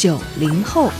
[0.00, 0.90] 九零后。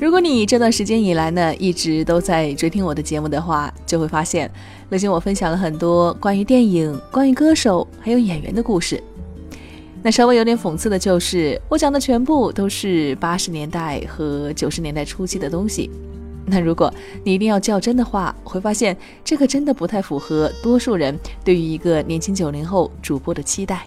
[0.00, 4.50] 如果你这段时间以来呢，一直都在追听我的节目的话，就会发现，
[4.88, 8.98] 最近我分享了很多关于电影、关于歌手还有演员的故事。
[10.08, 15.90] 那稍微有点讽刺的就是，我讲的全部都是八十年代和九十年代初期的东西。
[16.46, 16.90] 那如果
[17.22, 21.14] 你一定要较真的话，会发现这个真的不太符合多数人
[21.44, 23.86] 对于一个年轻九零后主播的期待。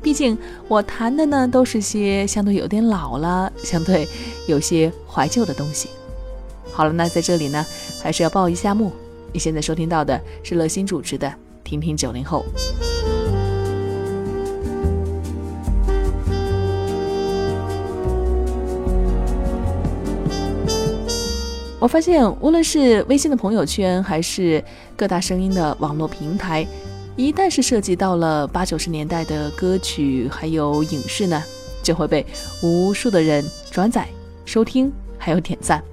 [0.00, 0.34] 毕竟
[0.66, 4.08] 我谈的呢，都是些相对有点老了、相对
[4.48, 5.90] 有些怀旧的东西。
[6.72, 7.66] 好了，那在这里呢，
[8.02, 8.90] 还是要报一下幕。
[9.30, 11.28] 你现在收听到的是乐心主持的
[11.62, 12.46] 《听听九零后》。
[21.84, 24.64] 我发现，无论是微信的朋友圈，还是
[24.96, 26.66] 各大声音的网络平台。
[27.14, 31.44] 一旦是涉及到了八九十年代的歌曲，还有影视呢，
[31.82, 32.24] 就会被
[32.62, 34.08] 无数的人转载、
[34.46, 35.84] 收听，还有点赞。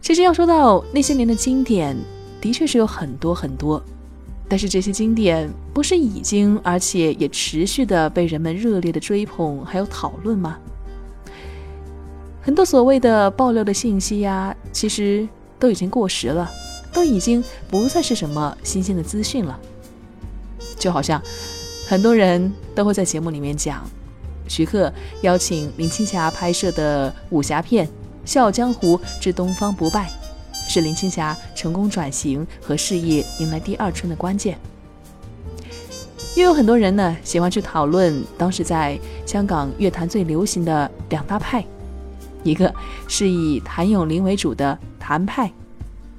[0.00, 1.96] 其实要说到那些年的经典，
[2.40, 3.82] 的确是有很多很多，
[4.48, 10.56] 但是这些经典不是已经，而且也持续的被人们热烈的追捧，还有讨论吗？
[12.46, 16.48] 很多所谓的爆料的信息呀，其实都已经过时了，
[16.92, 19.58] 都已经不再是什么新鲜的资讯了。
[20.78, 21.20] 就好像
[21.88, 23.84] 很多人都会在节目里面讲，
[24.46, 24.92] 徐克
[25.22, 27.84] 邀请林青霞拍摄的武侠片
[28.24, 30.08] 《笑傲江湖之东方不败》，
[30.72, 34.56] 是林青霞成功转型和事业迎来第二春的关键。
[36.36, 38.96] 又有很多人呢喜欢去讨论当时在
[39.26, 41.66] 香港乐坛最流行的两大派，
[42.46, 42.72] 一个
[43.08, 45.52] 是以谭咏麟为主的谭派，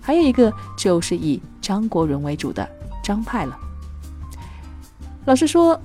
[0.01, 2.67] 还有一个就是以张国荣为主的
[3.01, 3.57] 张派了。
[5.25, 5.79] 老实说，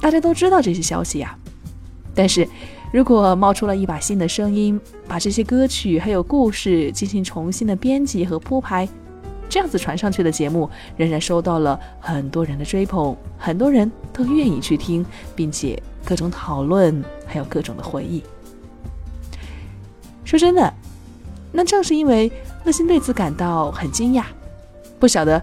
[0.00, 1.36] 大家都知道这些消息呀。
[2.14, 2.46] 但是，
[2.92, 8.86] 如果冒出了一把新的声音，把这些歌曲还有故事进行重新的编辑和铺排，
[9.48, 15.04] 这样子传上去的节目，仍然收到了很多人的追捧，很多人都愿意去听，
[15.34, 18.22] 并且各种讨论，还有各种的回忆。
[20.38, 20.72] 说真的，
[21.52, 22.32] 那正是因为
[22.64, 24.24] 乐心对此感到很惊讶，
[24.98, 25.42] 不晓得。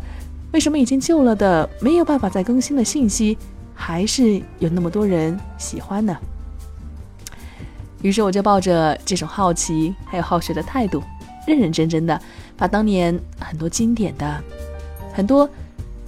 [0.52, 3.38] 为什么已经旧了的、没有办法再更新的信息，
[3.76, 6.18] 还是有那么多人喜欢呢？
[8.02, 11.04] 于是我就抱着这种好奇还有好学的态度，
[11.46, 12.20] 认认真真的
[12.58, 14.44] 把当年很多经典的、
[15.14, 15.48] 很多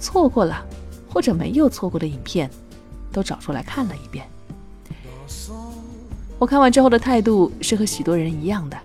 [0.00, 0.66] 错过了
[1.08, 2.50] 或者没有错过的影片，
[3.12, 4.26] 都找出来看了一遍。
[6.42, 8.76] 我看完之后的态度是和许多人一样的，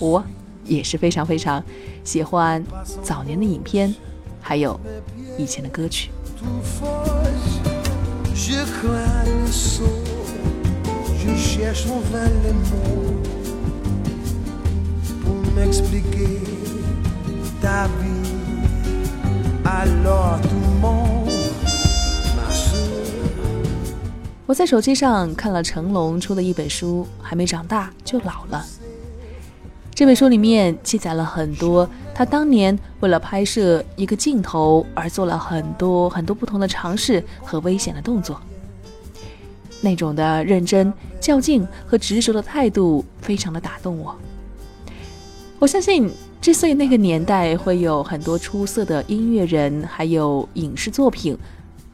[0.00, 0.20] 我
[0.64, 1.62] 也是非常非常
[2.02, 2.60] 喜欢
[3.00, 3.94] 早年的影片。
[4.40, 4.80] 还有
[5.38, 6.10] 以前的歌曲。
[24.48, 28.64] 我在手机上看了成龙出的一本书，还没长大就老了。
[29.94, 38.40] 这本书里面记载了很多他当年为了拍摄一个镜头而做了很多很多不同的尝试和危险的动作，
[39.82, 44.16] 那种的认真、较劲和执着的态度非常的打动我。
[45.58, 51.36] 我相信，之所以那个年代会有很多出色的音乐人，还有影视作品，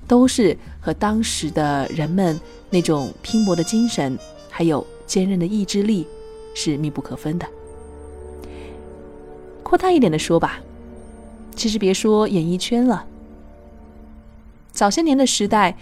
[0.06, 2.38] 都是和当时的人们
[2.70, 4.18] 那种拼搏的精神，
[4.50, 6.06] 还有坚韧的意志力
[6.54, 7.46] 是密不可分的。
[9.62, 10.60] 扩大一点的说吧，
[11.56, 13.06] 其实别说演艺圈了，
[14.70, 15.76] 早些年的时代，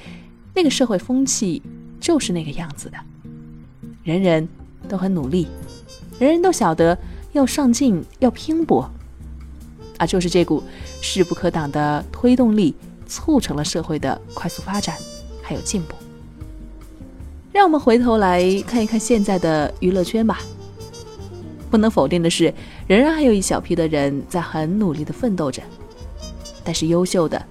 [0.55, 1.63] 那个社会风气
[2.01, 2.97] 就是那个样子的，
[4.05, 4.49] 人人
[4.89, 5.49] 都很努力，
[6.19, 6.97] 人人都晓得
[7.33, 8.89] 要上进要拼搏，
[9.99, 10.63] 啊，就是这股
[11.01, 12.75] 势不可挡的推动力，
[13.13, 14.97] 促成了社会的快速发展
[15.43, 15.95] 还有进步。
[17.53, 20.41] 让我们回头来看一看现在的娱乐圈吧。
[21.71, 22.53] 不能否定的是，
[22.87, 25.63] 仍然还有一小批的人在很努力的奋斗着。
[26.65, 27.45] 但是优秀的，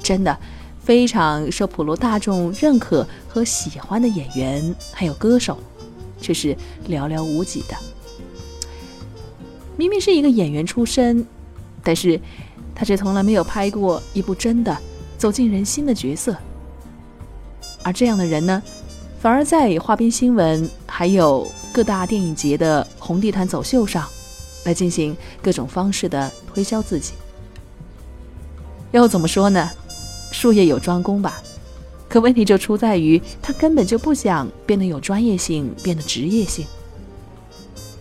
[0.00, 0.36] 真的
[0.80, 5.58] 非常受普罗大众认可和喜欢的演员还有歌手，
[6.20, 6.56] 却是
[6.88, 7.76] 寥寥无几的。
[9.76, 11.26] 明明是一个演员出身，
[11.82, 12.20] 但是
[12.74, 14.76] 他却从来没有拍过一部真的
[15.24, 16.36] 走进人心的角色。
[17.82, 18.62] 而这样的人呢，
[19.18, 21.50] 反而在花边新闻还有。
[21.72, 24.08] 各大电影节的红地毯走秀上，
[24.64, 27.14] 来进行各种方式的推销自己。
[28.92, 29.68] 要怎么说呢？
[30.30, 31.42] 术业有专攻吧。
[32.08, 36.64] 可问题就出在于，他根本就不想变得有专业性，变得职业性。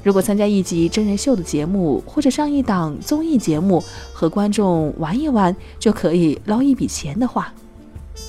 [0.04, 7.54] 如果参加一集真人秀的节目，或者上一档综艺节目，和观众玩一玩就可以捞一笔钱的话，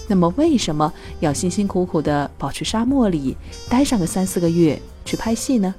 [0.06, 3.37] 那么为什么要辛辛苦苦的跑去沙漠里
[3.69, 4.81] 待上个三四个月？
[5.05, 5.75] 去拍戏呢？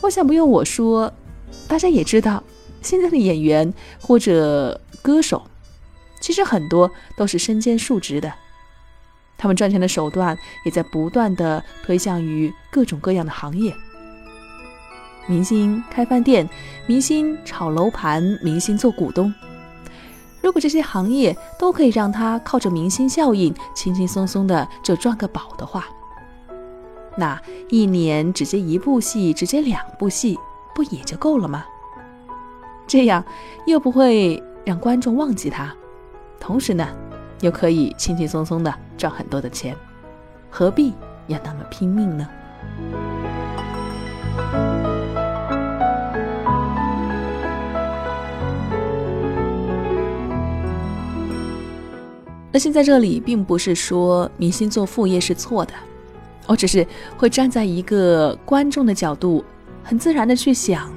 [0.00, 1.12] 我想不用我说，
[1.68, 2.42] 大家也知道，
[2.82, 5.42] 现在的演员或者歌手，
[6.20, 8.32] 其实很多都是身兼数职的，
[9.38, 13.74] 他们赚钱的手段也在不断的推向于各种各样的行业。
[15.26, 16.48] 明星开饭店，
[16.86, 19.32] 明星炒楼盘，明星做股东。
[20.40, 25.86] 如果这些行业都可以让他靠着明星效应，轻轻松松的就赚个饱的话，
[27.16, 30.38] 那一年只接一部戏，只接两部戏，
[30.72, 31.64] 不也就够了吗？
[32.86, 33.24] 这样
[33.66, 35.74] 又不会让观众忘记他，
[36.38, 36.88] 同时呢，
[37.40, 39.76] 又可以轻轻松松的赚很多的钱，
[40.50, 40.94] 何必
[41.26, 42.28] 要那么拼命呢？
[52.52, 55.74] 那现在这里并不是说明星做副业是错的。
[56.46, 56.86] 我只是
[57.18, 59.44] 会站在一个观众的角度，
[59.82, 60.90] 很自然的去想，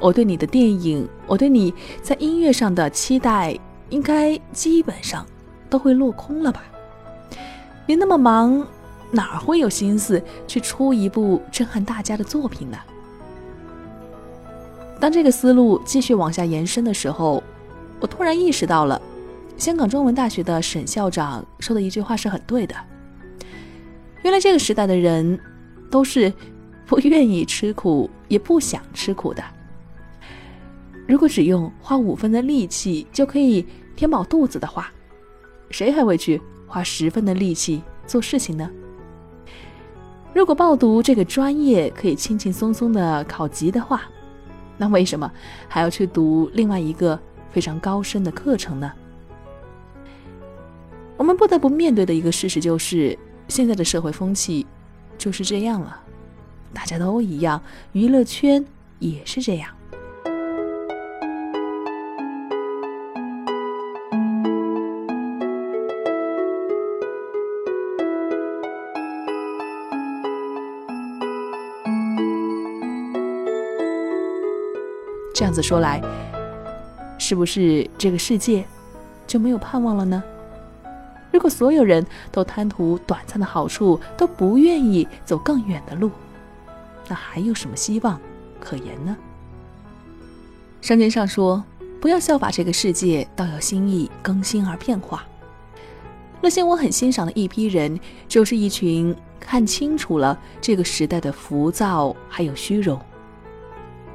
[0.00, 1.72] 我对你的电影，我对你
[2.02, 3.58] 在音乐上的期待，
[3.88, 5.24] 应该基本上
[5.72, 6.62] 都会落空了吧？
[7.86, 8.62] 你那么忙，
[9.10, 12.76] 哪会有心思去出一部震撼大家的作品呢？
[15.00, 17.42] 当这个思路继续往下延伸的时候，
[18.00, 19.00] 我突然意识到了，
[19.56, 22.74] 香港中文大学的沈校长说的一句话是很对的。
[24.22, 25.40] 原来这个时代的人，
[25.90, 26.30] 都是
[26.84, 29.42] 不愿意吃苦，也不想吃苦的。
[31.08, 33.66] 如果只用花五分的力气就可以
[33.96, 34.92] 填饱肚子的话，
[35.72, 38.70] 谁还会去花十分的力气做事情呢？
[40.32, 44.02] 如果报读这个专业可以轻轻松松的考级的话，
[44.76, 45.28] 那为什么
[45.66, 47.18] 还要去读另外一个
[47.50, 48.92] 非常高深的课程呢？
[51.16, 53.18] 我们不得不面对的一个事实就是。
[53.48, 54.64] 现在的社会风气
[55.18, 56.00] 就是这样了，
[56.72, 57.60] 大家都一样，
[57.90, 58.64] 娱乐圈
[58.98, 59.68] 也是这样。
[75.42, 76.00] 这样子说来，
[77.18, 78.64] 是不是这个世界
[79.26, 80.22] 就没有盼望了呢？
[81.32, 86.12] 如果所有人都贪图短暂的好处，都不愿意走更远的路，
[87.08, 88.20] 那还有什么希望
[88.60, 89.16] 可言呢？
[90.80, 91.64] 圣经上说
[92.00, 95.26] ：“不要效法这个世界，倒要心意更新而变化。”
[96.40, 102.96] 那些我很欣赏的一批人，就是一群看清楚了这个时代的浮躁还有虚荣，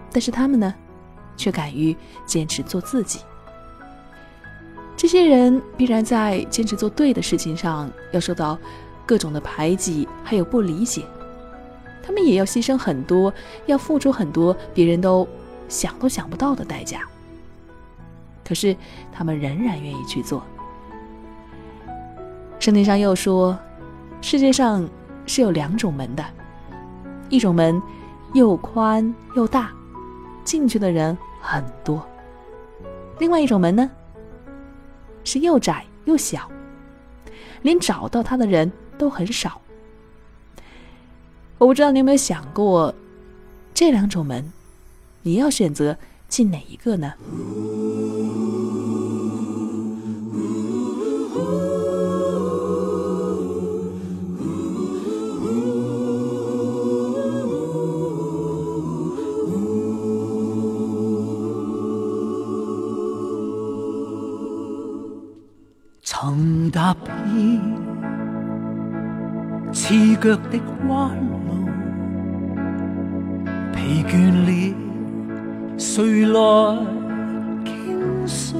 [0.10, 0.74] 但是他们呢，
[1.38, 3.22] 却敢于坚持做自己。
[4.98, 8.58] 这些人必然在坚持做对的事情上要受到
[9.06, 11.06] 各种的排挤，还有不理解。
[12.04, 13.32] 他们也要牺牲很多，
[13.68, 15.28] 要付出很多别人都
[15.70, 17.02] 想都想不到的代价。
[18.44, 18.76] 可是
[19.12, 20.44] 他们仍然愿意去做。
[22.60, 23.58] 圣经上又说，
[24.22, 24.88] 世界上
[25.26, 26.26] 是有两种门的，
[27.30, 27.80] 一种门
[28.34, 29.70] 又宽又大，
[30.44, 32.00] 进去的人很多；
[33.20, 33.90] 另外一种门呢？
[35.24, 36.50] 是又窄又小，
[37.62, 39.62] 连找到它的人都很少。
[41.58, 42.94] 我不知道你有没有想过，
[43.74, 44.54] 这两种门，
[45.24, 45.98] 你要选择
[46.30, 47.14] 进哪一个呢？
[66.20, 67.62] 曾踏遍
[69.72, 71.70] 刺脚的弯路，
[73.72, 74.76] 疲倦了，
[75.78, 76.40] 谁来
[77.64, 78.58] 倾诉？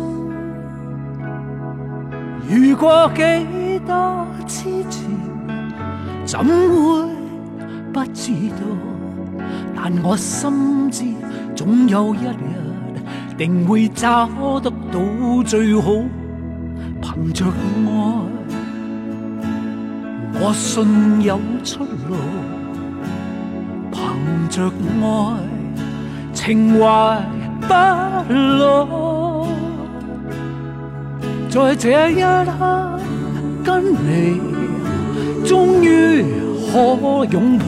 [2.48, 5.10] 遇过几多痴缠，
[6.28, 7.10] 怎会
[7.92, 8.62] 不知道？
[9.76, 11.06] 但我心知，
[11.56, 12.94] 总有一日
[13.36, 15.92] 定会找得到最好。
[17.24, 17.50] 凭着爱，
[20.40, 22.16] 我信有出路。
[23.92, 24.72] 凭着
[25.02, 25.06] 爱，
[26.32, 27.20] 情怀
[27.62, 27.74] 不
[28.34, 29.48] 老。
[31.50, 33.00] 在这一刻，
[33.64, 34.40] 跟你
[35.44, 36.24] 终于
[36.72, 37.66] 可拥抱，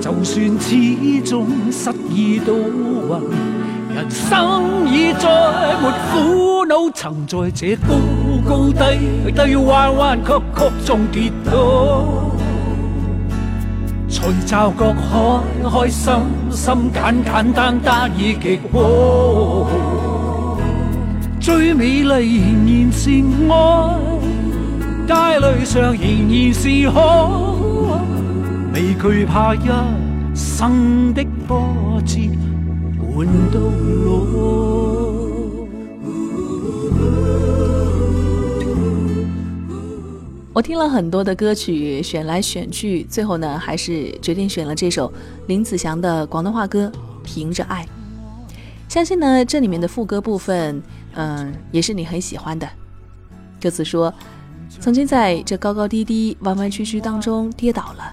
[0.00, 3.10] 就算始终失意都运，
[3.94, 5.28] 人生已再
[5.80, 6.90] 没苦恼。
[6.92, 7.94] 曾在这高。
[8.44, 8.72] 高。
[8.72, 12.04] 低低、弯弯曲曲中跌倒，
[14.08, 16.12] 才骤觉开开心
[16.50, 19.68] 心、简简单单已极好。
[21.40, 23.10] 最美丽仍然是
[23.48, 23.52] 爱，
[25.06, 28.00] 带泪上仍然是好，
[28.72, 29.68] 未惧怕一
[30.34, 32.18] 生的波折
[33.14, 34.24] 换到老。
[40.52, 45.12] 我听了很多的歌曲，选来选去，最后呢，还是决定选了这首
[45.46, 46.90] 林子祥的广东话歌
[47.22, 47.84] 《凭着爱》。
[48.92, 50.82] 相信呢，这里面的副歌部分。
[51.16, 52.68] 嗯，也是你很喜欢的。
[53.62, 54.12] 歌词说，
[54.80, 58.12] 曾经在这高高低低、弯弯曲曲当中跌倒了，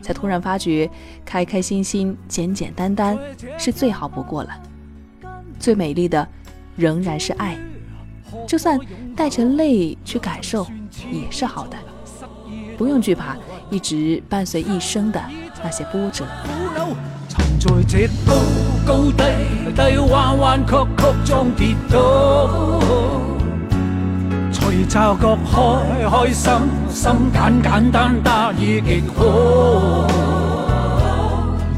[0.00, 0.90] 才突然发觉，
[1.24, 3.18] 开开心心、简简单单
[3.58, 4.50] 是最好不过了。
[5.58, 6.26] 最美丽的
[6.76, 7.58] 仍然是爱，
[8.46, 8.78] 就算
[9.16, 10.66] 带着泪去感受，
[11.10, 11.76] 也是好的。
[12.76, 13.36] 不用惧怕
[13.70, 15.22] 一直伴随一生的
[15.62, 16.26] 那些波折。
[24.88, 25.52] 察觉开
[26.08, 26.52] 开心
[26.90, 30.06] 心、简简单单已极好。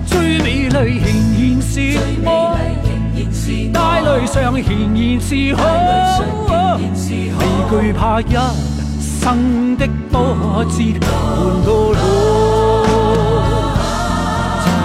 [0.07, 1.81] 最美丽仍然是
[2.25, 2.29] 爱，
[3.73, 4.63] 带泪上仍
[4.95, 5.61] 然是好，
[7.39, 8.23] 未惧怕一
[9.01, 10.17] 生的波
[10.65, 11.07] 折换
[11.65, 11.97] 到老。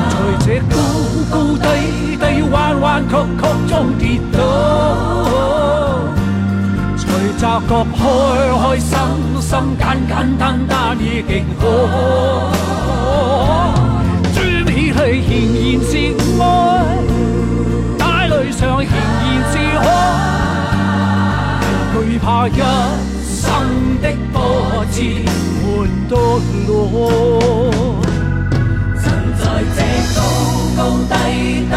[0.09, 0.75] 在这高
[1.31, 1.63] 高低
[2.17, 4.01] 低、弯弯曲曲中跌
[4.31, 4.37] 倒，
[7.53, 8.01] 才察觉开
[8.57, 8.89] 开心
[9.39, 11.61] 心、简简单单已极好。
[14.33, 14.91] 最美丽
[15.29, 15.91] 仍然是
[16.41, 16.43] 爱，
[17.99, 18.91] 带泪上仍然
[19.51, 19.85] 是可，
[21.93, 22.49] 惧怕一
[23.23, 23.45] 生
[24.01, 24.35] 的波
[24.91, 24.97] 折
[25.61, 25.63] 换
[26.09, 26.11] 到
[26.67, 26.71] 老。
[30.75, 31.13] 高低
[31.69, 31.71] 低，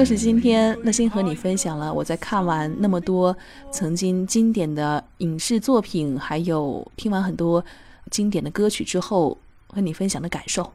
[0.00, 3.36] 就是今天乐心和你分享了我在看完那么多
[3.70, 7.62] 曾经经典的影视作品，还有听完很多
[8.10, 9.36] 经典的歌曲之后
[9.68, 10.72] 和你分享的感受。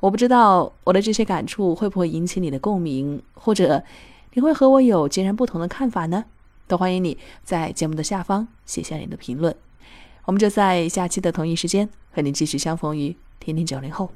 [0.00, 3.84] 我不知道我的这些感触会不会引起你的共鸣，或者
[4.32, 6.24] 你会和我有截然不同的看法呢？
[6.66, 9.54] 都欢迎你在节目的下方写下你的评论。
[10.24, 14.10] 我们就在下期的同一时间和你继续相逢于天天九零后。